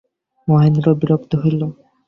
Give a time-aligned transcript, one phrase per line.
[0.47, 1.61] মহেন্দ্র বিরক্ত হইল।